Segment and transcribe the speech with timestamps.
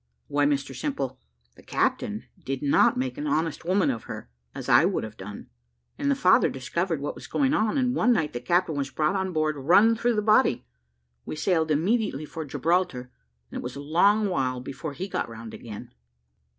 [0.29, 1.19] "Why, Mr Simple,
[1.55, 5.51] the captain did not make an honest woman of her, as I would have done;
[5.95, 9.15] and the father discovered what was going on, and one night the captain was brought
[9.15, 10.65] on board run through the body.
[11.23, 13.11] We sailed immediately for Gibraltar,
[13.51, 15.93] and it was a long while before he got round again."